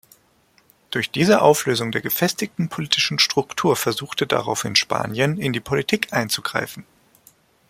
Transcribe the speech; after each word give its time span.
Durch 0.89 1.11
diese 1.11 1.43
Auflösung 1.43 1.91
der 1.91 2.01
gefestigten 2.01 2.69
politischen 2.69 3.19
Struktur 3.19 3.75
versuchte 3.75 4.25
daraufhin 4.25 4.75
Spanien, 4.75 5.37
in 5.37 5.53
die 5.53 5.59
Politik 5.59 6.11
einzugreifen. 6.11 6.85